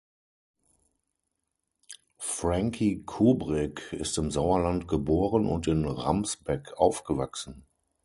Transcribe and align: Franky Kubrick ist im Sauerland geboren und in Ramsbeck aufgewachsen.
Franky 2.17 3.03
Kubrick 3.05 3.93
ist 3.93 4.17
im 4.17 4.31
Sauerland 4.31 4.87
geboren 4.87 5.45
und 5.45 5.67
in 5.67 5.85
Ramsbeck 5.85 6.73
aufgewachsen. 6.75 7.67